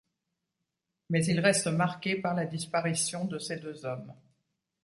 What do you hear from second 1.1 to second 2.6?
Mais il reste marqué par la